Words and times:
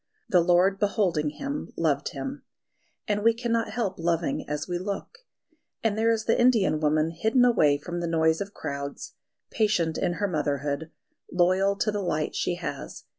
"The 0.29 0.41
Lord 0.41 0.79
beholding 0.79 1.29
him 1.29 1.73
loved 1.77 2.09
him," 2.09 2.43
and 3.07 3.21
we 3.23 3.35
cannot 3.35 3.69
help 3.69 3.99
loving 3.99 4.49
as 4.49 4.67
we 4.67 4.79
look. 4.79 5.19
And 5.83 5.95
there 5.95 6.09
is 6.09 6.25
the 6.25 6.41
Indian 6.41 6.79
woman 6.79 7.11
hidden 7.11 7.45
away 7.45 7.77
from 7.77 7.99
the 7.99 8.07
noise 8.07 8.41
of 8.41 8.51
crowds, 8.51 9.13
patient 9.51 9.99
in 9.99 10.13
her 10.13 10.27
motherhood, 10.27 10.89
loyal 11.31 11.75
to 11.75 11.91
the 11.91 12.01
light 12.01 12.33
she 12.35 12.55
has. 12.55 13.03